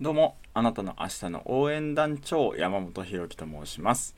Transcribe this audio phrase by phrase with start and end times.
[0.00, 4.16] どうも、あなたの明日の応援団長、山本博樹と申します。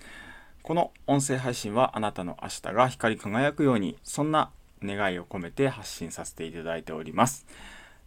[0.63, 4.51] この音声配信はあなたの明日が光り輝くように、そんな
[4.83, 7.45] 願いを込めて発信させていただいております。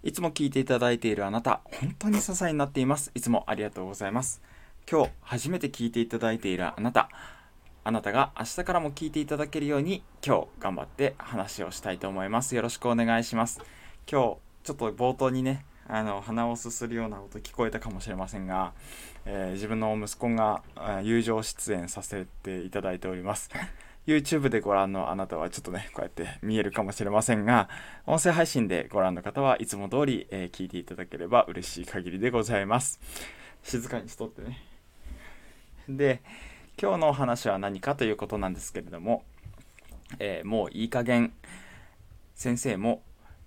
[0.02, 3.12] いつも聞いていただいているあなた、本当に支えになっています。
[3.14, 4.42] いつもありがとうございます。
[4.90, 7.10] 今日初めて聞いていただいているあなた、
[7.84, 12.56] あなたが明日からも聞いていただけるように、今日頑張って話をしたいと思います。
[12.56, 13.62] よろしくお願いします。
[14.10, 18.74] 今日、ちょっと冒頭にね、あの鼻をすするような音聞こえたかもしれませんが、
[19.26, 20.62] えー自分の息子が
[21.02, 23.50] 友情出演させていただいております。
[24.06, 27.68] YouTube でご覧のあなたはちょっとねこうやって見えるかもしれませんが
[28.06, 33.00] 音声配信でご覧の方はいつも通り、えー聞いていただければ嬉しい限りでございます。
[33.64, 34.62] 静かにしとってね。
[35.88, 36.22] で
[36.82, 39.24] 今日のお話は何かということなんですけれども、
[40.20, 41.32] えーもういい加減
[42.36, 43.02] 先生も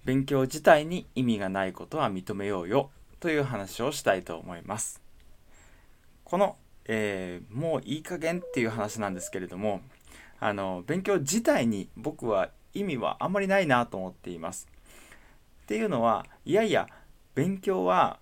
[0.05, 2.91] 勉強自体に意味がないことは認めようよ
[3.21, 5.03] という話をしたいと思います。
[6.25, 9.83] この、えーもういい加減っていう話なんですけれども
[10.39, 14.69] あの勉強自体に僕は意味はあんまりないなと思っています。
[15.63, 16.89] っていうのはいやいや
[17.35, 18.19] 勉強は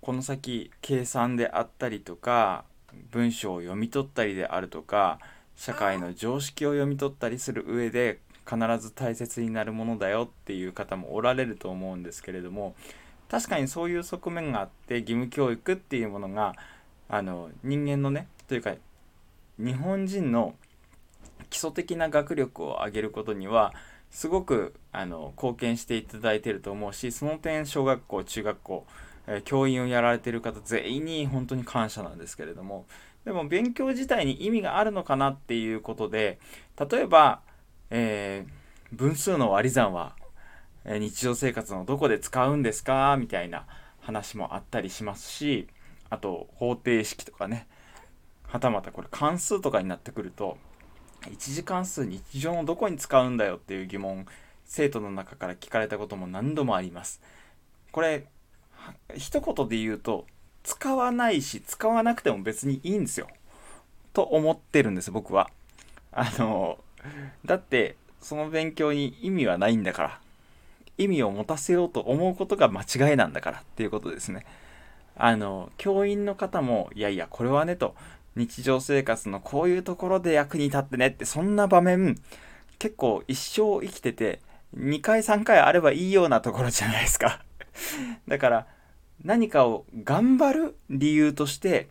[0.00, 2.64] この先計算であったりとか
[3.10, 5.18] 文章を読み取ったりであるとか
[5.56, 8.18] 社会の常識を読み取ったりする上で
[8.52, 12.74] 必ず大切になるものだよっていう方もおられると思うんですけれども
[13.30, 16.54] 確かにそういう側面があって義務教育っていうものが
[17.08, 18.74] あの人間のねというか
[19.58, 20.54] 日本人の
[21.48, 23.72] 基礎的な学力を上げることには
[24.10, 28.86] すごくあの貢献していただいてると思うしその点小学校中学校、
[29.26, 32.86] えー教員をやられてる方全員に本当に感謝なんですけれども
[33.24, 36.38] でも勉強自体に意味があるのかなっていうことで
[36.90, 37.40] 例えば、
[37.94, 38.62] えー
[38.94, 40.14] 分数の割り算は、
[40.84, 43.16] え日常生活のどこで使うんですか？
[43.18, 43.64] みたいな
[44.00, 45.66] 話もあったりしますし
[46.10, 47.66] あと方程式とかね。
[48.42, 50.58] はたまたこれ関数とかになってくると
[51.30, 54.26] 一次関数日常のどこに使うんだよっていう疑問
[54.66, 57.22] 生徒の中から聞かれたことも何度もあります。
[57.92, 58.26] これ
[59.16, 60.26] 一言で言うと
[60.64, 63.28] 使わないし使わなくても別にいいんですよ。
[64.12, 65.48] と思ってるんです僕は。
[66.12, 66.78] あの
[67.44, 70.20] だってその勉強に意味はないんだから。
[70.98, 74.44] 意味を持たせようと思うことが間違いなんだからっていうことですね。
[75.16, 77.94] あの教員の方もいやいやこれはねと。
[78.34, 82.18] 日常生活のこういうところで役に立ってねってそんな場面
[82.78, 84.40] 結構一生生きてて
[84.74, 87.44] 2回3回あればいいようなところじゃないですか。
[88.26, 88.66] だから
[89.22, 91.88] 何かを頑張る理由として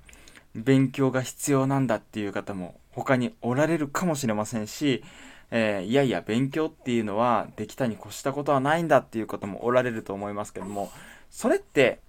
[0.56, 5.04] 勉強が必要なんだっていう方も他におられるかもしれませんし、
[5.50, 10.92] えーいやいや勉強っていうのはできたに越したことはないんだっていう方もおられると思いますけども
[11.30, 12.00] それって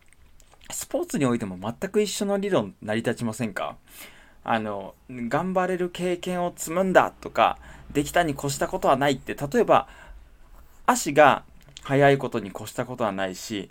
[0.71, 3.77] スポーツにおいても全く一緒の理論成り立ちませんか？
[4.45, 7.59] あの頑張れる経験を積むんだとか
[7.93, 9.87] できたに越したことはないって例えば
[10.87, 11.45] 足が
[11.83, 13.71] 速いことに越したことはないし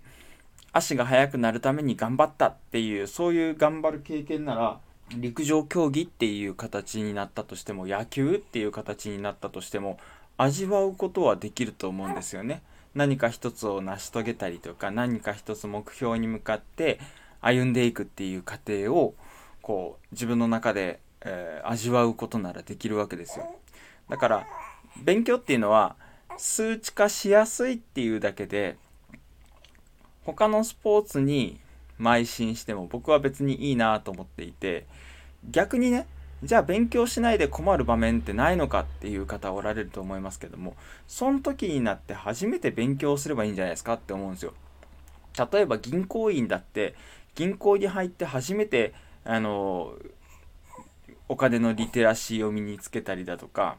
[0.73, 4.79] 足が速くなるために頑張ったっていうそういう頑張る経験なら
[5.17, 9.99] 陸上競技っていう形になったとしても野球っていう形になったとしても
[10.37, 12.61] 味わうことはできると思うんですよね。
[12.95, 16.99] 何か一つを成し遂げたりとか何か一つ目標に向かって
[17.39, 19.15] 歩んでいくっていう過程を
[19.61, 23.55] こう自分の中で、えー味わうことならできるわけですよ。
[24.09, 24.47] だから
[25.03, 25.95] 勉強っていうのは
[26.37, 28.77] 数値化しやすいっていうだけで
[30.25, 31.59] 他のスポーツに
[31.99, 34.85] 邁進しても僕は別にいいなと思っていて
[35.49, 36.07] 逆にね
[36.43, 40.75] じゃあ勉強しないで困る場面ってないのかっていう方おられると思いますけども
[41.07, 44.53] その時になって初めて勉強すればいいんじゃないですかって思うんですよ。
[45.51, 46.95] 例えば銀行員だって
[47.35, 48.93] 銀行に入って初めて
[49.23, 49.93] あの
[51.29, 53.77] お金のリテラシーを身につけたりだとか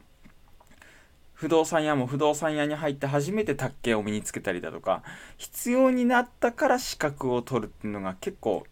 [1.43, 5.03] 不動産屋も不動産屋に入って初めて宅建を身につけたりだとか
[5.37, 8.63] 必要になったから資格を取るっていうのが結構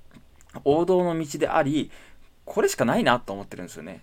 [0.64, 1.92] 王道の道であり
[2.46, 4.00] これしかないなと思ってるんですよね。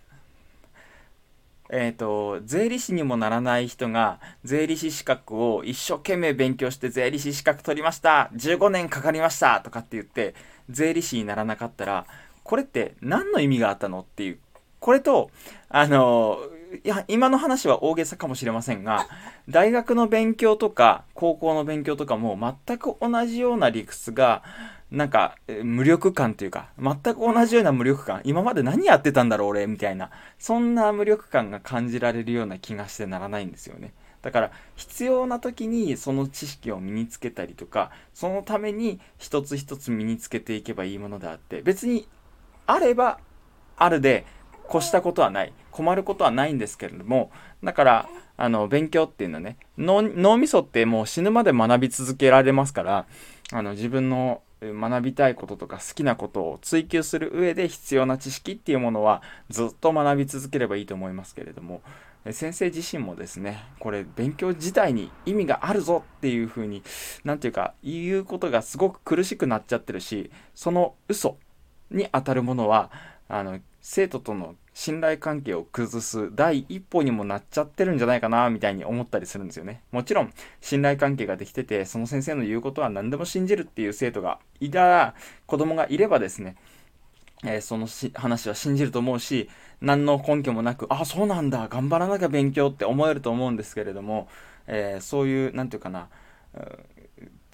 [1.70, 10.34] えっ、と税理士にもならない人が税理士資格を一生懸命勉強して税理士資格取りました15年かかりましたとかって言って
[10.69, 12.06] 税理士にならなかったら
[12.43, 14.38] これって何の意味があったのっていう
[14.78, 15.31] これと
[15.70, 16.38] あの
[16.85, 19.06] いや今の話は大げさかもしれませんが
[19.49, 24.43] 大学の勉強とか高校の勉強とかも全く同じような理屈が
[24.91, 33.93] なんかえー無力感というか全く同じような無力感今まで何やってたんだろう俺みたいなそんな無力感が感じられるような気がしてならないんですよね。
[34.20, 42.09] だから必要な時にその知識を身につけたりとかそのために一つ一つ身につけていけばいいものであって別に
[42.67, 43.20] あれば
[43.76, 44.26] あるで
[44.69, 47.30] 越したことはない困ることはないんですけれども
[47.62, 53.06] だからあの勉強っていうのはね脳みそってもう死ぬまで学び続けられますから
[53.52, 61.81] あの自分の学びたいこととか好きなことを追求する上で必要な知識っていうものはずっと学び続ければいいと思いますけれども
[62.32, 66.82] 先生自身もですねこれ勉強自体に意味があるぞっていうふうに
[67.22, 71.36] 何て言うか言うことがすごく苦しくなっちゃってるしその嘘
[71.92, 72.90] に当たるものは
[73.28, 79.82] あの生徒との信頼関係を崩す第一歩にもなっちゃってるんじゃないかなみたいに思ったりするんですよね。
[79.90, 85.14] もちろん信頼関係ができててその先生の言うことは何でも信じるっていう生徒がいたら
[85.46, 86.54] 子供がいればですね
[87.44, 89.48] えー、その話は信じると思うし
[89.80, 94.28] 何の根拠もなくあそうなんだ頑張らなきゃ勉強って思えると思うんですけれども、
[94.66, 96.08] えー、そういう何て言うかな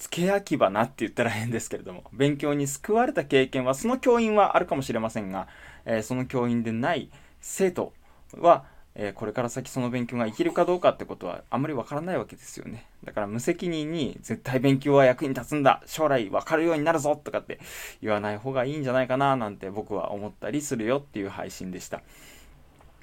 [0.05, 5.49] 付け焼き場なって言ったら変ですけれども 勉強に救われた経験はその教員はあるかもしれませんが、
[5.87, 7.11] えー、その教員でない
[7.41, 7.93] 生徒
[8.37, 8.65] は
[8.97, 12.87] えー、これから先その勉強が生きるかどうかってことはあんまりわからないわけですよね。
[13.03, 17.59] だから無責任に絶対勉強は役に立つんだ将来わかるようになるぞとかって
[18.01, 22.03] 言わない方がいいんじゃないかななんて僕は思ったりするよっていう配信でした。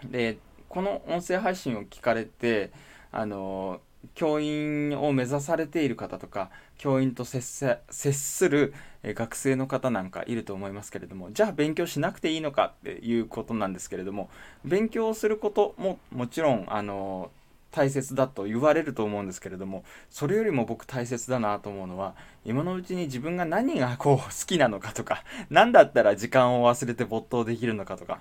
[0.06, 0.38] で、
[0.69, 2.71] この音声配信を聞かれて、
[3.12, 14.30] あのー教員を目指されている方とか教員と接する学生の方なんかいると思いますけれどもじゃあ勉強しなくていいのかっていうことなんですけれども
[14.65, 17.31] 勉強することももちろんあの
[17.71, 22.15] 大切だと言われると思うんですけれどもそれよりも僕大切だなと思うのは
[22.45, 28.19] 今のうちに自分が何がこう好きなのかとか何だったら時間を忘れて没頭できるのかとか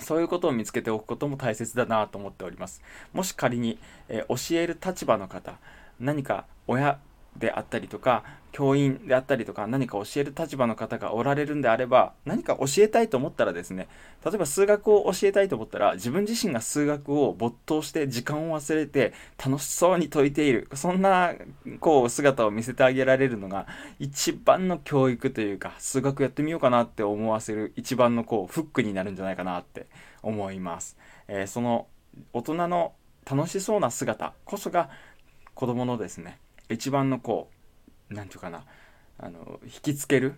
[0.00, 2.82] そういうことを見つけておくことも大切だなと思っております。
[3.12, 3.78] もし仮に、
[4.08, 5.58] えー、教える立場の方、
[6.00, 6.98] 何か親
[7.38, 13.88] であったりとか、教員であったりとか、何か教える立場の方がおられるんであれば、何か教えたいと思ったらですね、
[14.24, 19.12] 例えば数学を教えたいと思ったら、自分自身が数学を没頭して時間を忘れて
[19.44, 21.34] 楽しそうに解いている、そんな
[21.80, 23.66] こう姿を見せてあげられるのが
[23.98, 29.86] 一番の教育というか、数学やってみようかなって思わせる一番のこうフックになるんじゃないかなって
[30.22, 30.96] 思います。
[31.28, 31.86] えー、その
[32.32, 32.94] 大人の
[33.30, 34.88] 楽しそうな姿こそが
[35.54, 36.38] 子供のですね
[36.68, 37.50] 一番のこ
[38.10, 38.64] う何て言うかな
[39.18, 40.34] あの引きつける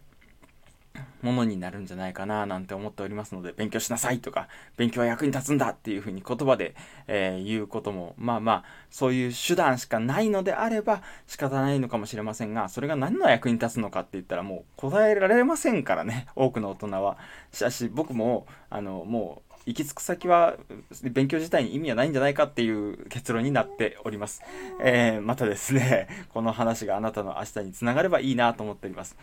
[1.22, 6.74] ものになるんじゃないかななんて思っておりますので勉強しなさいとか勉強は役に立つんだっていうふうに言葉で、
[7.06, 17.18] えー、言うこともまあまあそういう手段しかないのであれば仕方ないのかもしれませんがそれが何の役に立つのかって言ったらもう答えられませんからね多くの大人は。
[17.52, 20.56] しかし僕もあのもう行き着く先は
[21.02, 24.42] 勉強自体に意味はないんじゃないかっていう結論になっております。
[24.82, 29.16] えー、またですね、 この話があなたの明日につながればいいなと思っております。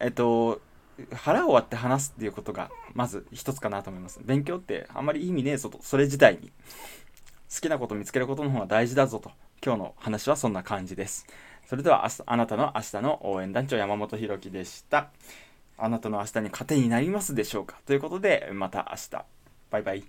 [0.00, 0.60] えっと、
[1.14, 4.20] 腹を割って話すっていうことがまず一つかなと思います。
[4.24, 6.50] 勉強ってあんまり意味ねえぞと、それ自体に。
[7.52, 9.30] 好きなこと見つけることの方が大事だぞと。
[9.64, 11.26] 今日の話はそんな感じです。
[11.66, 15.10] それではあなたの明日の応援団長山本博樹でした。
[15.78, 17.78] あなたの明日に糧になりますでしょうか？
[17.86, 19.39] ということで、また明日。
[19.70, 20.02] 拜拜。